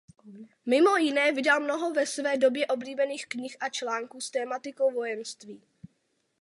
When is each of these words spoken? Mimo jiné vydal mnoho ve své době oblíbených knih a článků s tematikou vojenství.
Mimo 0.65 0.97
jiné 0.97 1.31
vydal 1.31 1.59
mnoho 1.59 1.91
ve 1.93 2.05
své 2.05 2.37
době 2.37 2.67
oblíbených 2.67 3.25
knih 3.27 3.57
a 3.59 3.69
článků 3.69 4.21
s 4.21 4.29
tematikou 4.31 4.91
vojenství. 4.93 5.61